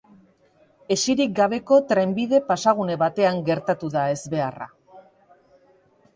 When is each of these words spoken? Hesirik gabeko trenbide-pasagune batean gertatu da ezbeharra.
Hesirik 0.95 1.35
gabeko 1.39 1.77
trenbide-pasagune 1.91 2.97
batean 3.05 3.45
gertatu 3.51 3.93
da 3.99 4.09
ezbeharra. 4.17 4.71